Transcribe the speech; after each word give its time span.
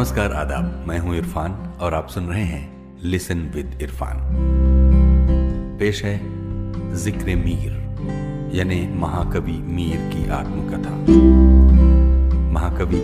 नमस्कार, 0.00 0.32
आदाब। 0.32 0.84
मैं 0.88 0.98
हूँ 0.98 1.16
इरफान 1.16 1.52
और 1.80 1.94
आप 1.94 2.08
सुन 2.08 2.26
रहे 2.26 2.42
हैं 2.42 3.00
लिसन 3.02 3.38
विद 3.54 3.78
इरफान। 3.82 4.20
पेश 5.78 6.02
है 6.04 6.14
ज़िक्र 6.94 7.34
मीर, 7.36 7.72
यानी 8.54 8.80
महाकवि 8.94 9.52
मीर 9.52 9.96
की 10.12 10.28
आत्मकथा। 10.30 10.90
महाकवि 12.52 13.00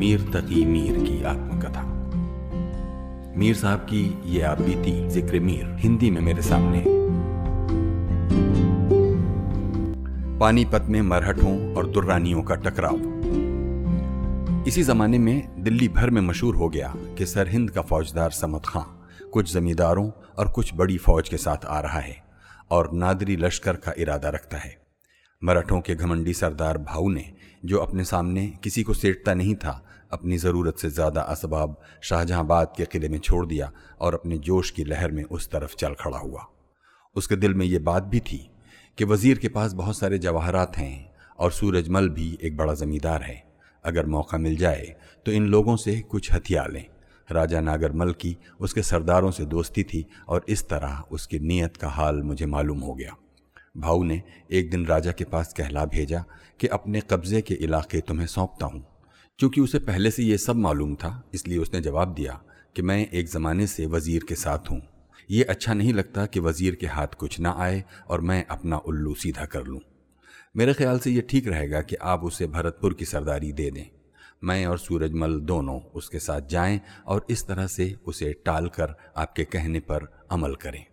मीर 0.00 0.20
तकी 0.34 0.64
मीर 0.64 0.98
की 0.98 1.22
आत्मकथा। 1.24 1.84
मीर 3.36 3.54
साहब 3.54 3.78
की 3.78 4.02
ये 4.26 4.42
आप 4.42 4.60
बीती 4.60 5.08
ज़िक्र 5.08 5.40
मीर, 5.40 5.76
हिंदी 5.78 6.10
में 6.10 6.20
मेरे 6.20 6.42
सामने। 6.42 6.84
पानीपत 10.38 10.86
में 10.88 11.02
मरहटों 11.02 11.74
और 11.74 11.86
दुर्रानियों 11.86 12.42
का 12.42 12.54
टकराव। 12.54 13.09
इसी 14.66 14.82
जमाने 14.82 15.18
में 15.18 15.62
दिल्ली 15.64 15.86
भर 15.88 16.10
में 16.10 16.20
मशहूर 16.20 16.56
हो 16.56 16.68
गया 16.68 16.92
कि 17.18 17.26
सरहिंद 17.26 17.70
का 17.70 17.82
फौजदार 17.82 18.30
समत 18.30 18.66
खां 18.66 18.82
कुछ 19.32 19.52
जमींदारों 19.52 20.10
और 20.38 20.48
कुछ 20.48 20.74
बड़ी 20.74 20.96
फौज 20.98 21.28
के 21.28 21.36
साथ 21.36 21.64
आ 21.64 21.78
रहा 21.80 21.98
है 21.98 22.16
और 22.70 22.90
नादरी 22.92 23.36
लश्कर 23.36 23.76
का 23.76 23.92
इरादा 23.98 24.28
रखता 24.28 24.56
है। 24.56 24.76
मराठों 25.42 25.80
के 25.80 25.94
घमंडी 25.94 26.34
सरदार 26.34 26.78
भाऊ 26.78 27.08
ने, 27.08 27.24
जो 27.64 27.78
अपने 27.78 28.04
सामने 28.04 28.46
किसी 28.64 28.82
को 28.82 28.94
सेटता 28.94 29.34
नहीं 29.34 29.54
था, 29.54 29.82
अपनी 30.12 30.38
ज़रूरत 30.38 30.78
से 30.78 30.90
ज़्यादा 30.90 31.20
असबाब 31.20 31.76
शाहजहांबाद 32.02 32.72
के 32.76 32.84
किले 32.84 33.08
में 33.08 33.18
छोड़ 33.18 33.46
दिया 33.46 33.72
और 34.00 34.14
अपने 34.14 34.38
जोश 34.38 34.70
की 34.70 34.84
लहर 34.84 35.10
में 35.10 35.24
उस 35.24 35.50
तरफ़ 35.50 35.76
चल 35.76 35.94
खड़ा 35.94 36.18
हुआ। 36.18 36.46
उसके 37.16 37.36
दिल 37.36 37.54
में 37.54 37.66
ये 37.66 37.78
बात 37.78 38.02
भी 38.02 38.20
थी 38.20 38.50
कि 38.98 39.04
वज़ीर 39.04 39.38
के 39.38 39.48
पास 39.48 39.72
बहुत 39.72 39.98
सारे 39.98 40.18
जवाहरात 40.18 40.76
हैं 40.76 41.12
और 41.38 41.52
सूरजमल 41.52 42.08
भी 42.08 42.38
एक 42.42 42.56
बड़ा 42.56 42.74
ज़मींदार 42.74 43.22
है। 43.22 43.49
अगर 43.84 44.06
मौका 44.06 44.38
मिल 44.38 44.56
जाए 44.56 44.94
तो 45.26 45.32
इन 45.32 45.46
लोगों 45.46 45.76
से 45.76 45.98
कुछ 46.00 46.32
हथियार 46.32 46.70
लें। 46.72 46.84
राजा 47.28 47.60
नागरमल 47.60 48.12
की 48.12 48.36
उसके 48.60 48.82
सरदारों 48.82 49.30
से 49.30 49.44
दोस्ती 49.46 49.82
थी 49.82 50.04
और 50.28 50.44
इस 50.48 50.68
तरह 50.68 51.02
उसकी 51.10 51.38
नीयत 51.38 51.76
का 51.76 51.88
हाल 51.88 52.22
मुझे 52.22 52.46
मालूम 52.46 52.80
हो 52.80 52.94
गया। 52.94 53.16
भाऊ 53.76 54.02
ने 54.02 54.22
एक 54.50 54.70
दिन 54.70 54.86
राजा 54.86 55.12
के 55.12 55.24
पास 55.24 55.52
कहला 55.52 55.84
भेजा 55.84 56.24
कि, 56.60 56.66
अपने 56.66 57.00
कब्ज़े 57.00 57.40
के 57.42 57.54
इलाके 57.54 58.00
तुम्हें 58.00 58.26
सौंपता 58.26 58.66
हूँ। 58.66 58.84
क्योंकि 59.38 59.60
उसे 59.60 59.78
पहले 59.78 60.10
से 60.10 60.22
ये 60.22 60.38
सब 60.38 60.56
मालूम 60.56 60.94
था, 60.94 61.30
इसलिए 61.34 61.58
उसने 61.58 61.80
जवाब 61.80 62.14
दिया 62.14 62.40
कि, 62.76 62.82
मैं 62.82 63.06
एक 63.08 63.28
ज़माने 63.28 63.66
से 63.66 63.86
वज़ीर 63.86 64.24
के 64.28 64.34
साथ 64.34 64.70
हूँ। 64.70 64.82
ये 65.30 65.42
अच्छा 65.44 65.74
नहीं 65.74 65.92
लगता 65.92 66.26
कि 66.26 66.40
वज़ीर 66.40 66.74
के 66.74 66.86
हाथ 66.86 67.14
कुछ 67.18 67.38
ना 67.40 67.54
आए 67.58 67.82
और 68.08 68.20
मैं 68.20 68.44
अपना 68.46 68.76
उल्लू 68.76 69.14
सीधा 69.14 69.44
कर 69.44 69.64
लूँ। 69.64 69.80
मेरे 70.54 70.72
ख्याल 70.74 70.98
से 70.98 71.10
ये 71.10 71.20
ठीक 71.20 71.48
रहेगा 71.48 71.80
कि 71.80 71.96
आप 72.02 72.22
उसे 72.24 72.46
भरतपुर 72.46 72.94
की 72.94 73.04
सरदारी 73.04 73.52
दे 73.52 73.70
दें। 73.70 73.84
मैं 74.44 74.64
और 74.66 74.78
सूरजमल 74.78 75.38
दोनों 75.40 75.78
उसके 75.94 76.18
साथ 76.18 76.48
जाएँ 76.50 76.80
और 77.06 77.26
इस 77.30 77.46
तरह 77.46 77.66
से 77.66 77.94
उसे 78.06 78.32
टाल 78.44 78.66
कर 78.68 78.94
आपके 79.16 79.44
कहने 79.44 79.80
पर 79.80 80.06
अमल 80.32 80.54
करें। 80.54 80.84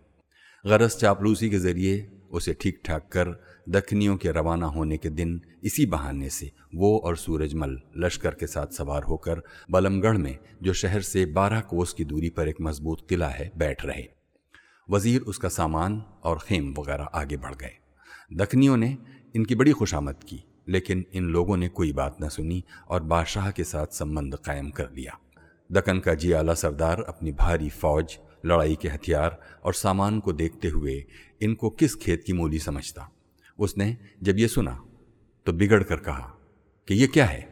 गरज 0.64 0.96
चापलूसी 0.96 1.48
के 1.50 1.58
ज़रिए 1.58 1.96
उसे 2.30 2.54
ठीक 2.60 2.80
ठाक 2.84 3.08
कर 3.12 3.34
दखनियों 3.68 4.16
के 4.16 4.32
रवाना 4.32 4.66
होने 4.66 4.96
के 4.96 5.10
दिन 5.10 5.40
इसी 5.64 5.86
बहाने 5.86 6.30
से 6.30 6.50
वो 6.74 6.96
और 6.98 7.16
सूरजमल 7.16 7.78
लश्कर 7.96 8.34
के 8.34 8.46
साथ 8.46 8.76
सवार 8.76 9.02
होकर 9.02 9.42
बलमगढ़ 9.70 10.16
में, 10.16 10.38
जो 10.62 10.72
शहर 10.74 11.02
से 11.02 11.26
बारह 11.32 11.60
कोस 11.60 11.92
की 11.92 12.04
दूरी 12.04 12.30
पर 12.30 12.48
एक 12.48 12.60
मज़बूत 12.60 13.06
किला 13.08 13.28
है, 13.28 13.50
बैठ 13.56 13.84
रहे। 13.84 14.06
वज़ीर 14.88 15.20
उसका 15.22 15.48
सामान 15.48 16.02
और 16.24 16.38
खेम 16.38 16.72
वगैरह 16.78 17.08
आगे 17.14 17.36
बढ़ 17.36 17.54
गए। 17.54 17.76
दखनियों 18.30 18.76
ने 18.76 18.96
इनकी 19.34 19.54
बड़ी 19.54 19.72
खुशामद 19.72 20.22
की, 20.22 20.42
लेकिन 20.68 21.04
इन 21.14 21.24
लोगों 21.24 21.56
ने 21.56 21.68
कोई 21.68 21.92
बात 21.92 22.16
न 22.22 22.28
सुनी 22.28 22.62
और 22.88 23.02
बादशाह 23.02 23.50
के 23.50 23.64
साथ 23.64 23.86
संबंध 23.86 24.34
कायम 24.36 24.70
कर 24.70 24.90
लिया। 24.90 25.18
दक्कन 25.70 25.98
का 25.98 26.14
जी 26.14 26.32
आला 26.32 26.54
सरदार 26.54 27.02
अपनी 27.02 27.32
भारी 27.32 27.68
फौज, 27.70 28.18
लड़ाई 28.46 28.76
के 28.82 28.88
हथियार 28.88 29.38
और 29.64 29.74
सामान 29.74 30.18
को 30.20 30.32
देखते 30.32 30.68
हुए 30.68 31.04
इनको 31.40 31.70
किस 31.70 31.94
खेत 31.94 32.22
की 32.24 32.32
मूली 32.32 32.58
समझता। 32.58 33.08
उसने 33.58 33.96
जब 34.22 34.38
ये 34.38 34.48
सुना 34.48 34.78
तो 35.46 35.52
बिगड़ 35.52 35.82
कर 35.82 35.96
कहा 35.96 36.34
कि 36.88 36.94
ये 36.94 37.06
क्या 37.06 37.24
है? 37.24 37.46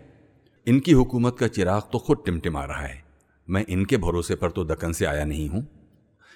इनकी 0.66 0.92
हुकूमत 0.92 1.36
का 1.40 1.48
चिराग 1.48 1.82
तो 1.92 1.98
खुद 1.98 2.22
टिमटिमा 2.24 2.64
रहा 2.64 2.82
है। 2.82 3.04
मैं 3.48 3.64
इनके 3.68 3.96
भरोसे 3.96 4.34
पर 4.34 4.50
तो 4.50 4.64
दक्कन 4.64 4.92
से 4.92 5.04
आया 5.04 5.24
नहीं 5.24 5.48
हूँ। 5.48 5.66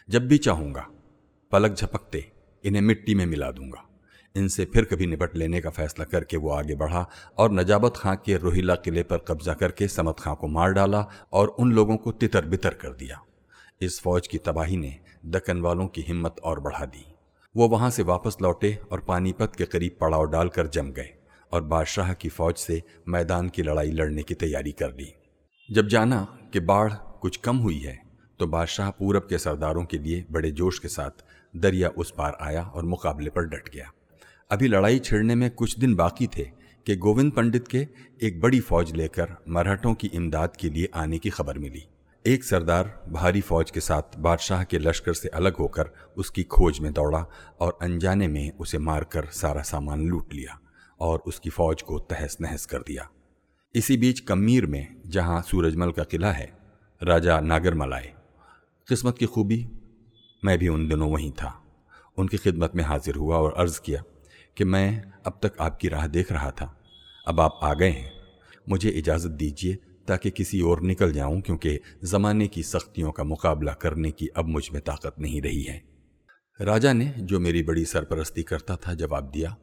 जब 0.08 0.26
भी 0.28 0.38
चाहूँगा, 0.38 0.86
पलक 1.52 1.74
झपकते 1.74 2.24
इन्हें 2.64 2.82
मिट्टी 2.82 3.14
में 3.14 3.24
मिला 3.26 3.50
दूँगा। 3.50 3.84
इनसे 4.36 4.64
फिर 4.64 4.84
कभी 4.84 5.06
निपट 5.06 5.36
लेने 5.36 5.60
का 5.60 5.70
फैसला 5.70 6.04
करके 6.04 6.36
वो 6.36 6.50
आगे 6.50 6.74
बढ़ा 6.74 7.06
और 7.38 7.52
नजाबत 7.52 7.96
खां 7.96 8.14
के 8.16 8.36
रोहिला 8.36 8.74
किले 8.74 9.02
पर 9.02 9.18
कब्जा 9.28 9.54
करके 9.54 9.88
समत 9.88 10.20
खां 10.20 10.34
को 10.34 10.48
मार 10.48 10.72
डाला 10.72 11.04
और 11.32 11.48
उन 11.48 11.72
लोगों 11.72 11.96
को 11.96 12.12
तितर 12.12 12.44
बितर 12.44 12.74
कर 12.74 12.92
दिया। 12.94 13.20
इस 13.80 14.00
फौज 14.00 14.26
की 14.26 14.38
तबाही 14.38 14.76
ने 14.76 14.94
दक्कन 15.26 15.60
वालों 15.60 15.86
की 15.86 16.02
हिम्मत 16.02 16.36
और 16.44 16.60
बढ़ा 16.60 16.84
दी। 16.86 17.04
वो 17.54 17.68
वहाँ 17.68 17.90
से 17.90 18.02
वापस 18.02 18.36
लौटे 18.42 18.78
और 18.92 19.00
पानीपत 19.00 19.56
के 19.56 19.64
करीब 19.64 19.96
पड़ाव 20.00 20.26
डालकर 20.30 20.66
जम 20.66 20.90
गए 20.92 21.10
और 21.52 21.62
बादशाह 21.64 22.12
की 22.12 22.28
फौज 22.28 22.56
से 22.56 22.82
मैदान 23.08 23.48
की 23.48 23.62
लड़ाई 23.62 23.90
लड़ने 23.92 24.22
की 24.22 24.34
तैयारी 24.34 24.72
कर 24.72 24.94
ली। 24.94 25.12
जब 25.68 25.88
जाना 25.88 26.26
कि 26.52 26.60
बाढ़ 26.62 26.92
कुछ 27.22 27.36
कम 27.36 27.56
हुई 27.58 27.78
है 27.78 27.98
तो 28.40 28.46
बादशाह 28.48 28.90
पूरब 28.90 29.26
के 29.28 29.38
सरदारों 29.38 29.84
के 29.84 29.98
लिए 29.98 30.24
बड़े 30.30 30.50
जोश 30.52 30.78
के 30.78 30.88
साथ 30.88 31.24
दरिया 31.54 31.88
उस 31.96 32.14
पार 32.18 32.36
आया 32.40 32.62
और 32.64 32.84
मुकाबले 32.84 33.30
पर 33.30 33.44
डट 33.44 33.68
गया। 33.74 33.90
अभी 34.50 34.68
लड़ाई 34.68 34.98
छिड़ने 34.98 35.34
में 35.34 35.50
कुछ 35.50 35.78
दिन 35.78 35.94
बाकी 35.94 36.26
थे 36.26 36.44
कि 36.86 36.96
गोविंद 36.96 37.32
पंडित 37.32 37.68
के 37.68 37.86
एक 38.22 38.40
बड़ी 38.40 38.60
फौज 38.60 38.92
लेकर 38.92 39.36
मराठों 39.48 39.94
की 39.94 40.06
इमदाद 40.06 40.56
के 40.56 40.68
लिए 40.70 40.88
आने 40.94 41.18
की 41.18 41.30
खबर 41.30 41.58
मिली। 41.58 41.86
एक 42.26 42.44
सरदार 42.44 43.02
भारी 43.08 43.40
फौज 43.40 43.70
के 43.70 43.80
साथ 43.80 44.18
बादशाह 44.18 44.64
के 44.64 44.78
लश्कर 44.78 45.14
से 45.14 45.28
अलग 45.28 45.56
होकर 45.56 45.90
उसकी 46.16 46.42
खोज 46.42 46.80
में 46.80 46.92
दौड़ा 46.92 47.26
और 47.60 47.78
अनजाने 47.82 48.28
में 48.28 48.52
उसे 48.58 48.78
मारकर 48.78 49.24
सारा 49.24 49.62
सामान 49.62 50.06
लूट 50.08 50.34
लिया 50.34 50.60
और 51.00 51.18
उसकी 51.18 51.50
फौज 51.50 51.82
को 51.82 51.98
तहस 51.98 52.36
नहस 52.40 52.66
कर 52.66 52.78
दिया। 52.78 53.10
इसी 53.74 53.96
बीच 53.96 54.20
कम्मीर 54.20 54.66
में, 54.66 54.96
जहाँ 55.06 55.42
सूरजमल 55.42 55.92
का 55.92 56.04
किला 56.04 56.32
है, 56.32 56.52
राजा 57.02 57.40
नागरमल 57.40 57.92
आए। 57.92 58.14
किस्मत 58.88 59.18
की 59.18 59.26
खूबी, 59.26 59.68
मैं 60.44 60.58
भी 60.58 60.68
उन 60.68 60.88
दिनों 60.88 61.12
वहीं 61.12 61.32
था। 61.32 61.62
उनकी 62.16 62.36
खिदमत 62.36 62.72
में 62.76 62.84
हाजिर 62.84 63.14
हुआ 63.14 63.36
और 63.36 63.52
अर्ज़ 63.52 63.80
किया 63.80 64.02
कि 64.56 64.64
मैं 64.64 65.12
अब 65.26 65.40
तक 65.42 65.60
आपकी 65.60 65.88
राह 65.88 66.06
देख 66.06 66.32
रहा 66.32 66.50
था। 66.50 66.76
अब 67.26 67.40
आप 67.40 67.60
आ 67.62 67.74
गए 67.74 67.90
हैं। 67.90 68.12
मुझे 68.68 68.90
इजाज़त 68.90 69.30
दीजिए 69.30 69.78
ताकि 70.08 70.30
किसी 70.30 70.60
और 70.60 70.82
निकल 70.82 71.12
जाऊँ, 71.12 71.40
क्योंकि 71.40 71.78
ज़माने 72.04 72.46
की 72.48 72.62
सख्तियों 72.62 73.10
का 73.10 73.24
मुकाबला 73.24 73.72
करने 73.72 74.10
की 74.10 74.26
अब 74.26 74.46
मुझमें 74.46 74.82
ताकत 74.82 75.14
नहीं 75.20 75.42
रही 75.42 75.62
है। 75.62 75.82
राजा 76.60 76.92
ने 76.92 77.14
जो 77.18 77.40
मेरी 77.40 77.62
बड़ी 77.62 77.84
सरपरस्ती 77.84 78.42
करता 78.42 78.76
था 78.76 78.94
जवाब 78.94 79.30
दिया 79.30 79.56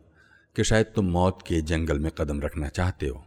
कि 0.55 0.63
शायद 0.63 0.85
तुम 0.85 1.05
मौत 1.05 1.41
के 1.47 1.61
जंगल 1.61 1.99
में 1.99 2.11
कदम 2.17 2.41
रखना 2.41 2.67
चाहते 2.67 3.07
हो, 3.07 3.23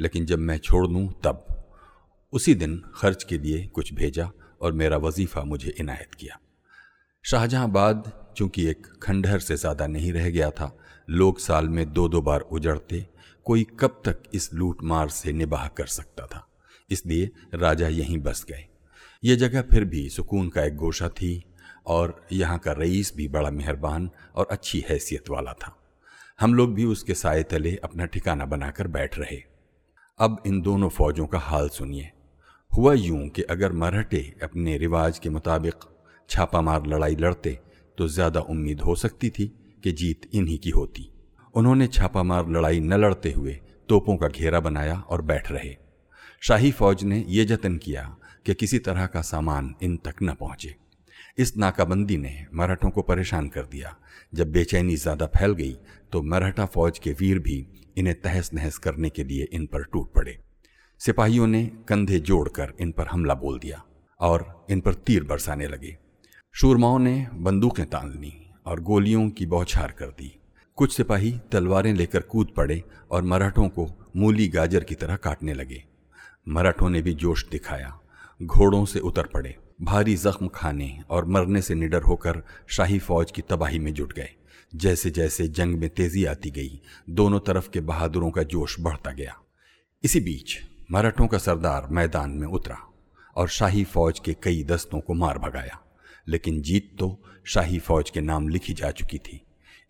लेकिन 0.00 0.26
जब 0.26 0.38
मैं 0.38 0.58
छोड़ 0.58 0.86
दूँ 0.86 1.08
तब। 1.24 1.46
उसी 2.32 2.54
दिन 2.54 2.82
खर्च 2.94 3.24
के 3.24 3.38
लिए 3.38 3.66
कुछ 3.66 3.92
भेजा 3.94 4.30
और 4.62 4.72
मेरा 4.72 4.96
वजीफ़ा 4.96 5.42
मुझे 5.44 5.74
इनायत 5.80 6.14
किया। 6.14 6.38
शाहजहांबाद, 7.24 8.12
चूँकि 8.36 8.64
एक 8.66 8.86
खंडहर 9.02 9.38
से 9.38 9.56
ज़्यादा 9.56 9.86
नहीं 9.86 10.12
रह 10.12 10.28
गया 10.30 10.50
था, 10.50 10.70
लोग 11.08 11.38
साल 11.38 11.68
में 11.68 11.92
दो 11.92 12.08
दो 12.08 12.20
बार 12.22 12.40
उजड़ते, 12.40 13.04
कोई 13.46 13.66
कब 13.80 14.00
तक 14.04 14.22
इस 14.34 14.52
लूटमार 14.54 15.08
से 15.08 15.32
निबाह 15.32 15.66
कर 15.68 15.86
सकता 15.86 16.26
था। 16.26 16.46
इसलिए 16.90 17.30
राजा 17.54 17.88
यहीं 17.88 18.18
बस 18.18 18.44
गए। 18.48 18.64
ये 19.22 19.36
जगह 19.36 19.62
फिर 19.62 19.84
भी 19.84 20.08
सुकून 20.08 20.48
का 20.48 20.64
एक 20.64 20.76
गोशा 20.76 21.08
थी, 21.08 21.44
और 21.86 22.26
यहाँ 22.32 22.58
का 22.58 22.72
रईस 22.72 23.12
भी 23.16 23.28
बड़ा 23.28 23.50
मेहरबान 23.50 24.10
और 24.34 24.48
अच्छी 24.50 24.84
हैसियत 24.90 25.30
वाला 25.30 25.52
था। 25.52 25.76
हम 26.40 26.54
लोग 26.54 26.74
भी 26.74 26.84
उसके 26.84 27.14
साय 27.14 27.42
तले 27.42 27.76
अपना 27.84 28.06
ठिकाना 28.06 28.46
बनाकर 28.46 28.86
बैठ 28.88 29.18
रहे। 29.18 29.42
अब 30.18 30.42
इन 30.46 30.60
दोनों 30.62 30.88
फौजों 30.88 31.26
का 31.26 31.38
हाल 31.38 31.68
सुनिए। 31.68 32.10
हुआ 32.70 32.92
यूँ 32.92 33.28
कि 33.28 33.42
अगर 33.42 33.72
मराठे 33.72 34.22
अपने 34.42 34.76
रिवाज 34.78 35.18
के 35.18 35.30
मुताबिक 35.30 35.84
छापामार 36.30 36.86
लड़ाई 36.86 37.16
लड़ते 37.16 37.58
तो 37.98 38.08
ज़्यादा 38.08 38.40
उम्मीद 38.42 38.80
हो 38.80 38.94
सकती 38.96 39.30
थी 39.30 39.46
कि 39.84 39.92
जीत 39.92 40.28
इन्हीं 40.34 40.58
की 40.58 40.70
होती। 40.70 41.10
उन्होंने 41.54 41.86
छापामार 41.88 42.48
लड़ाई 42.48 42.80
न 42.80 42.94
लड़ते 42.94 43.32
हुए 43.32 43.52
तोपों 43.88 44.16
का 44.16 44.28
घेरा 44.28 44.60
बनाया 44.60 44.94
और 45.00 45.22
बैठ 45.22 45.50
रहे। 45.52 45.76
शाही 46.42 46.70
फौज 46.72 47.02
ने 47.04 47.24
यह 47.28 47.44
जतन 47.46 47.76
किया 47.76 48.02
कि 48.46 48.54
किसी 48.54 48.78
तरह 48.80 49.06
का 49.06 49.22
सामान 49.22 49.74
इन 49.82 49.96
तक 49.96 50.22
न 50.22 50.34
पहुँचे। 50.34 50.74
इस 51.38 51.56
नाकाबंदी 51.56 52.16
ने 52.16 52.34
मराठों 52.54 52.90
को 52.90 53.02
परेशान 53.02 53.48
कर 53.48 53.64
दिया। 53.64 53.94
जब 54.32 54.52
बेचैनी 54.52 54.96
ज़्यादा 54.96 55.26
फैल 55.28 55.52
गई 55.52 55.76
तो 56.12 56.22
मराठा 56.24 56.66
फौज 56.66 56.98
के 56.98 57.12
वीर 57.12 57.38
भी 57.38 57.66
इन्हें 57.98 58.20
तहस 58.20 58.50
नहस 58.54 58.78
करने 58.78 59.10
के 59.10 59.24
लिए 59.24 59.48
इन 59.52 59.66
पर 59.66 59.82
टूट 59.82 60.12
पड़े। 60.14 60.38
सिपाहियों 61.00 61.46
ने 61.46 61.64
कंधे 61.88 62.18
जोड़कर 62.20 62.72
इन 62.80 62.92
पर 62.92 63.06
हमला 63.06 63.34
बोल 63.36 63.58
दिया 63.58 63.82
और 64.20 64.66
इन 64.70 64.80
पर 64.80 64.94
तीर 64.96 65.24
बरसाने 65.24 65.66
लगे। 65.68 65.96
शूरमाओं 66.52 66.98
ने 66.98 67.28
बंदूकें 67.34 67.86
तान 67.86 68.10
ली 68.10 68.50
और 68.66 68.80
गोलियों 68.80 69.30
की 69.30 69.46
बौछार 69.46 69.92
कर 69.92 70.06
दी। 70.06 70.40
कुछ 70.76 70.96
सिपाही 70.96 71.40
तलवारें 71.52 71.94
लेकर 71.94 72.20
कूद 72.20 72.48
पड़े 72.56 72.84
और 73.10 73.22
मराठों 73.22 73.68
को 73.68 74.10
मूली 74.16 74.48
गाजर 74.48 74.84
की 74.84 74.94
तरह 74.94 75.16
काटने 75.16 75.54
लगे। 75.54 75.84
मराठों 76.48 76.90
ने 76.90 77.02
भी 77.02 77.14
जोश 77.14 77.48
दिखाया। 77.48 78.00
घोड़ों 78.42 78.84
से 78.84 79.00
उतर 79.00 79.26
पड़े। 79.26 79.56
भारी 79.82 80.16
जख्म 80.16 80.48
खाने 80.48 81.02
और 81.10 81.24
मरने 81.24 81.62
से 81.62 81.74
निडर 81.74 82.02
होकर 82.02 82.42
शाही 82.68 82.98
फौज 82.98 83.30
की 83.30 83.42
तबाही 83.42 83.78
में 83.78 83.94
जुट 83.94 84.12
गए। 84.12 84.30
जैसे 84.74 85.10
जैसे 85.10 85.48
जंग 85.48 85.74
में 85.74 85.90
तेज़ी 85.90 86.24
आती 86.24 86.50
गई, 86.50 86.80
दोनों 87.10 87.40
तरफ़ 87.40 87.70
के 87.70 87.80
बहादुरों 87.80 88.30
का 88.30 88.42
जोश 88.42 88.76
बढ़ता 88.80 89.10
गया। 89.10 89.36
इसी 90.02 90.20
बीच 90.20 90.58
मराठों 90.92 91.26
का 91.26 91.38
सरदार 91.38 91.86
मैदान 91.90 92.30
में 92.30 92.46
उतरा 92.46 92.78
और 93.36 93.48
शाही 93.48 93.84
फौज 93.84 94.18
के 94.18 94.34
कई 94.42 94.64
दस्तों 94.64 95.00
को 95.00 95.14
मार 95.14 95.38
भगाया। 95.38 95.80
लेकिन 96.28 96.62
जीत 96.62 96.96
तो 96.98 97.22
शाही 97.44 97.78
फौज 97.78 98.10
के 98.10 98.20
नाम 98.20 98.48
लिखी 98.48 98.72
जा 98.72 98.90
चुकी 98.90 99.18
थी। 99.18 99.40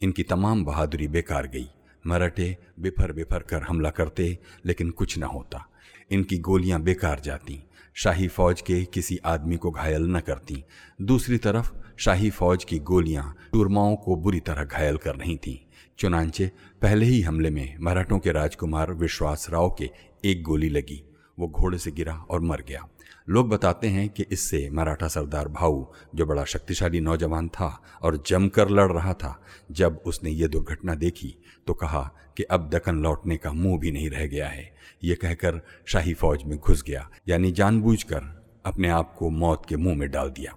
इनकी 0.03 0.23
तमाम 0.23 0.65
बहादुरी 0.65 1.09
बेकार 1.09 1.47
गई। 1.47 1.71
मराठे 2.07 2.57
बिफर 2.81 3.13
बिफर 3.13 3.39
कर 3.39 3.63
हमला 3.63 3.91
करते, 3.91 4.39
लेकिन 4.67 4.91
कुछ 4.91 5.19
न 5.19 5.23
होता। 5.23 5.71
इनकी 6.11 6.39
गोलियाँ 6.39 6.81
बेकार 6.81 7.21
जाती। 7.21 7.63
शाही 7.95 8.29
फौज 8.29 8.61
के 8.61 8.85
किसी 8.85 9.17
आदमी 9.17 9.57
को 9.57 9.71
घायल 9.71 10.03
न 10.03 10.21
करती। 10.21 10.65
दूसरी 11.03 11.39
तरफ़, 11.39 11.73
शाही 11.97 12.31
फौज 12.31 12.65
की 12.65 12.79
गोलियाँ 12.79 13.37
टूरमाओं 13.53 13.97
को 13.97 14.17
बुरी 14.17 14.41
तरह 14.41 14.65
घायल 14.65 14.97
कर 14.97 15.15
रही 15.15 15.37
थीं। 15.37 15.71
चुनाचे 15.99 16.51
पहले 16.83 17.07
ही 17.07 17.21
हमले 17.21 17.51
में 17.51 17.77
मराठों 17.81 18.19
के 18.19 18.33
राजकुमार 18.33 18.93
विश्वास 18.93 19.47
राव 19.51 19.77
के 19.79 19.91
एक 20.25 20.43
गोली 20.43 20.69
लगी। 20.69 21.05
वो 21.39 21.49
घोड़े 21.49 21.79
से 21.79 21.91
गिरा 21.91 22.15
और 22.15 22.41
मर 22.41 22.63
गया। 22.69 22.89
लोग 23.29 23.49
बताते 23.49 23.89
हैं 23.89 24.09
कि 24.09 24.25
इससे 24.33 24.69
मराठा 24.71 25.09
सरदार 25.09 25.49
भाऊ 25.49 25.85
जो 26.15 26.27
बड़ा 26.27 26.45
शक्तिशाली 26.45 27.01
नौजवान 27.01 27.49
था 27.49 27.69
और 28.03 28.23
जमकर 28.27 28.71
लड़ 28.71 28.91
रहा 28.93 29.13
था, 29.15 29.41
जब 29.71 30.01
उसने 30.07 30.31
ये 30.31 30.49
दुर्घटना 30.49 30.95
देखी 30.95 31.35
तो 31.67 31.75
कहा 31.75 32.03
कि 32.37 32.43
अब 32.43 32.69
दक्कन 32.71 33.03
लौटने 33.03 33.37
का 33.37 33.53
मुँह 33.53 33.79
भी 33.79 33.91
नहीं 33.93 34.11
रह 34.11 34.27
गया 34.27 34.49
है। 34.49 34.71
ये 35.05 35.15
कहकर 35.15 35.61
शाही 35.87 36.15
फौज 36.15 36.43
में 36.45 36.59
घुस 36.59 36.83
गया, 36.83 37.09
यानी 37.29 37.51
जानबूझकर 37.53 38.63
अपने 38.67 38.89
आप 38.91 39.15
को 39.19 39.31
मौत 39.33 39.67
के 39.69 39.77
मुँह 39.77 39.97
में 39.97 40.11
डाल 40.11 40.31
दिया। 40.31 40.57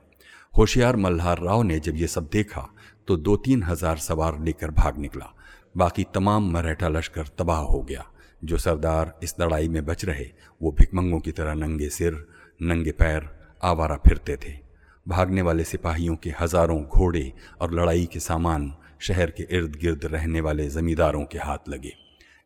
होशियार 0.53 0.95
मल्हार 0.95 1.41
राव 1.41 1.61
ने 1.63 1.79
जब 1.79 1.95
ये 1.95 2.07
सब 2.07 2.29
देखा 2.31 2.69
तो 3.07 3.17
दो 3.17 3.35
तीन 3.37 3.63
हज़ार 3.63 3.97
सवार 3.99 4.39
लेकर 4.39 4.71
भाग 4.71 4.97
निकला। 4.97 5.33
बाकी 5.77 6.03
तमाम 6.13 6.51
मराठा 6.51 6.87
लश्कर 6.89 7.27
तबाह 7.37 7.59
हो 7.59 7.81
गया। 7.81 8.05
जो 8.41 8.57
सरदार 8.57 9.13
इस 9.23 9.35
लड़ाई 9.39 9.67
में 9.67 9.85
बच 9.85 10.03
रहे, 10.05 10.25
वो 10.61 10.71
भिकमंगों 10.71 11.19
की 11.19 11.31
तरह 11.31 11.53
नंगे 11.55 11.89
सिर 11.89 12.25
नंगे 12.59 12.91
पैर 12.91 13.29
आवारा 13.63 13.95
फिरते 13.97 14.35
थे। 14.37 14.53
भागने 15.05 15.41
वाले 15.41 15.63
सिपाहियों 15.63 16.15
के 16.15 16.33
हज़ारों 16.41 16.81
घोड़े 16.83 17.31
और 17.61 17.73
लड़ाई 17.73 18.05
के 18.05 18.19
सामान 18.19 18.73
शहर 18.99 19.31
के 19.31 19.43
इर्द 19.51 19.75
गिर्द 19.75 20.05
रहने 20.05 20.41
वाले 20.41 20.67
जमींदारों 20.69 21.23
के 21.25 21.37
हाथ 21.37 21.69
लगे। 21.69 21.93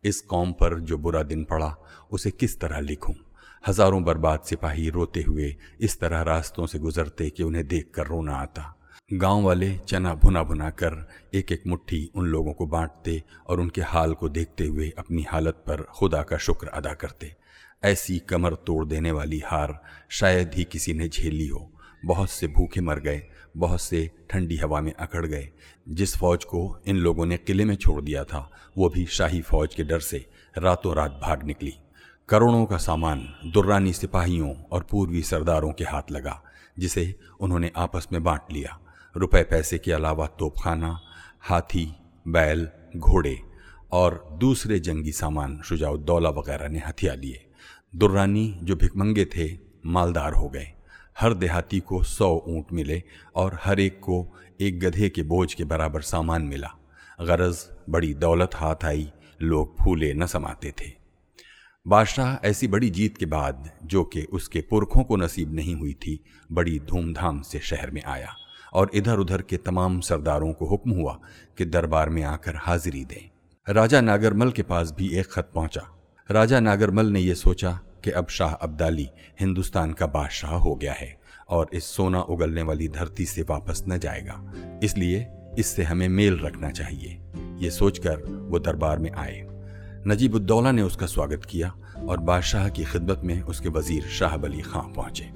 इस 0.04 0.21
कौम 0.21 0.51
पर 0.51 0.80
जो 0.80 0.98
बुरा 0.98 1.21
दिन 1.24 1.44
पड़ा, 1.44 1.75
उसे 2.12 2.31
किस 2.31 2.59
तरह 2.59 2.80
लिखूं? 2.80 3.13
हज़ारों 3.63 4.04
बर्बाद 4.04 4.39
सिपाही 4.39 4.89
रोते 4.89 5.21
हुए 5.21 5.56
इस 5.80 6.00
तरह 6.00 6.21
रास्तों 6.21 6.65
से 6.65 6.80
गुजरते 6.80 7.30
कि 7.30 7.44
उन्हें 7.44 7.68
देखकर 7.68 8.07
रोना 8.07 8.36
आता। 8.36 8.74
गाँव 9.13 9.44
वाले 9.44 9.71
चना 9.80 10.13
भुना 10.15 10.44
भुना 10.44 10.69
कर 10.69 10.95
एक 11.33 11.51
एक 11.51 11.63
मुट्ठी 11.68 12.09
उन 12.15 12.25
लोगों 12.25 12.54
को 12.54 12.65
बांटते 12.65 13.21
और 13.48 13.59
उनके 13.59 13.81
हाल 13.81 14.13
को 14.13 14.30
देखते 14.30 14.65
हुए 14.65 14.89
अपनी 14.98 15.25
हालत 15.30 15.63
पर 15.68 15.81
खुदा 15.95 16.21
का 16.21 16.38
शुक्र 16.38 16.68
अदा 16.68 16.94
करते। 16.94 17.33
ऐसी 17.83 18.19
कमर 18.19 18.53
तोड़ 18.53 18.85
देने 18.85 19.12
वाली 19.12 19.39
हार 19.39 19.83
शायद 20.09 20.53
ही 20.53 20.63
किसी 20.63 20.94
ने 20.94 21.07
झेली 21.07 21.47
हो। 21.47 21.74
बहुत 22.06 22.29
से 22.29 22.47
भूखे 22.47 22.81
मर 22.81 23.00
गए, 23.00 23.24
बहुत 23.57 23.81
से 23.81 24.12
ठंडी 24.29 24.57
हवा 24.57 24.81
में 24.81 24.94
अकड़ 24.94 25.25
गए। 25.25 25.50
जिस 25.89 26.18
फौज 26.18 26.44
को 26.44 26.79
इन 26.88 26.95
लोगों 26.95 27.25
ने 27.25 27.38
किले 27.38 27.65
में 27.65 27.75
छोड़ 27.75 28.01
दिया 28.01 28.24
था, 28.24 28.51
वो 28.77 28.89
भी 28.89 29.06
शाही 29.06 29.41
फौज 29.41 29.75
के 29.75 29.83
डर 29.83 30.00
से 30.00 30.25
रातों 30.57 30.95
रात 30.95 31.19
भाग 31.24 31.44
निकली। 31.44 31.74
करोड़ों 32.29 32.65
का 32.65 32.77
सामान, 32.77 33.35
दुर्रानी 33.45 33.94
सिपाहियों 33.94 34.56
और 34.56 34.83
पूर्वी 34.83 35.21
सरदारों 35.21 35.71
के 35.71 35.83
हाथ 35.83 36.12
लगा, 36.12 36.44
जिसे 36.80 37.15
उन्होंने 37.39 37.71
आपस 37.75 38.07
में 38.12 38.23
बांट 38.23 38.41
लिया। 38.51 38.80
रुपए 39.18 39.44
पैसे 39.44 39.77
के 39.77 39.91
अलावा 39.91 40.27
तोपखाना, 40.27 41.00
हाथी, 41.39 41.95
बैल, 42.27 42.69
घोड़े 42.97 43.39
और 43.91 44.30
दूसरे 44.33 44.80
जंगी 44.80 45.12
सामान 45.12 45.62
शुजाउद्दौला 45.65 46.30
वगैरह 46.30 46.68
ने 46.68 46.80
हथिया 46.80 47.13
लिए। 47.13 47.44
दुर्रानी 47.95 48.59
जो 48.63 48.75
भिकमंगे 48.75 49.25
थे, 49.25 49.57
मालदार 49.85 50.33
हो 50.33 50.49
गए। 50.49 50.67
हर 51.19 51.33
देहाती 51.33 51.79
को 51.79 52.03
सौ 52.03 52.45
ऊँट 52.47 52.73
मिले 52.73 53.03
और 53.35 53.59
हर 53.63 53.79
एक 53.79 53.99
को 53.99 54.35
एक 54.61 54.79
गधे 54.79 55.09
के 55.09 55.23
बोझ 55.23 55.53
के 55.53 55.63
बराबर 55.63 56.01
सामान 56.01 56.41
मिला। 56.41 56.69
गरज 57.21 57.65
बड़ी 57.89 58.13
दौलत 58.13 58.55
हाथ 58.55 58.85
आई, 58.85 59.11
लोग 59.41 59.77
फूले 59.77 60.13
न 60.13 60.25
समाते 60.25 60.71
थे। 60.71 60.91
बादशाह 61.87 62.47
ऐसी 62.47 62.67
बड़ी 62.67 62.89
जीत 62.89 63.17
के 63.17 63.25
बाद, 63.25 63.71
जो 63.85 64.03
कि 64.03 64.23
उसके 64.23 64.61
पुरखों 64.61 65.03
को 65.03 65.15
नसीब 65.15 65.55
नहीं 65.55 65.75
हुई 65.75 65.93
थी, 65.93 66.19
बड़ी 66.51 66.79
धूमधाम 66.79 67.41
से 67.41 67.59
शहर 67.59 67.91
में 67.91 68.03
आया 68.03 68.35
और 68.73 68.91
इधर 68.93 69.17
उधर 69.17 69.41
के 69.41 69.57
तमाम 69.57 69.99
सरदारों 69.99 70.53
को 70.53 70.65
हुक्म 70.65 70.91
हुआ 70.91 71.19
कि 71.57 71.65
दरबार 71.65 72.09
में 72.09 72.23
आकर 72.23 72.55
हाजिरी 72.55 73.05
दें। 73.05 73.29
राजा 73.73 74.01
नागरमल 74.01 74.51
के 74.51 74.63
पास 74.63 74.93
भी 74.97 75.15
एक 75.17 75.27
खत 75.31 75.51
पहुँचा। 75.55 75.93
राजा 76.31 76.59
नागरमल 76.59 77.06
ने 77.06 77.19
यह 77.19 77.33
सोचा 77.33 77.79
कि 78.03 78.12
अब 78.12 78.27
शाह 78.27 78.53
अब्दाली 78.53 79.09
हिंदुस्तान 79.39 79.94
का 79.94 80.06
बादशाह 80.06 80.51
हो 80.51 80.75
गया 80.75 80.94
है 80.94 81.18
और 81.50 81.69
इस 81.74 81.83
सोना 81.83 82.21
उगलने 82.21 82.62
वाली 82.62 82.88
धरती 82.88 83.25
से 83.25 83.41
वापस 83.41 83.83
न 83.89 84.00
जाएगा। 84.00 84.53
इसलिए 84.83 85.27
इससे 85.59 85.83
हमें 85.83 86.09
मेल 86.09 86.39
रखना 86.39 86.69
चाहिए। 86.69 87.19
ये 87.57 87.69
सोचकर 87.69 88.47
वो 88.50 88.59
दरबार 88.59 89.00
में 89.00 89.12
आए। 89.12 89.47
नजीबुद्दौला 90.07 90.71
ने 90.71 90.81
उसका 90.81 91.06
स्वागत 91.06 91.45
किया 91.45 91.74
और 92.09 92.19
बादशाह 92.19 92.69
की 92.69 92.83
खिदमत 92.83 93.21
में 93.23 93.41
उसके 93.41 93.69
वज़ीर 93.69 94.03
शाह 94.03 94.33
अली 94.33 94.62
खां 94.62 94.94
पहुँचे। 94.94 95.31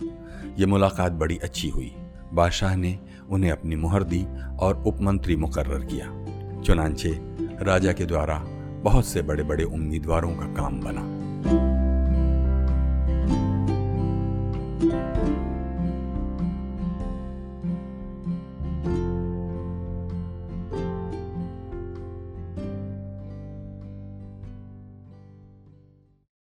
ये 0.60 0.66
मुलाकात 0.66 1.12
बड़ी 1.12 1.38
अच्छी 1.38 1.70
हुई। 1.70 1.94
बादशाह 2.34 2.76
ने 2.76 3.00
उन्हें 3.30 3.52
अपनी 3.52 3.76
मुहर 3.76 4.04
दी 4.04 4.26
और 4.60 4.84
उपमंत्री 4.88 5.36
मुकर्र 5.36 5.86
किया। 5.86 6.06
चुनाचे 6.62 7.20
राजा 7.64 7.92
के 7.92 8.06
द्वारा 8.06 8.61
बहुत 8.84 9.06
से 9.06 9.22
बड़े 9.22 9.44
बड़े 9.44 9.64
उम्मीदवारों 9.64 10.32
का 10.32 10.46
काम 10.54 10.82
बना। 10.82 11.21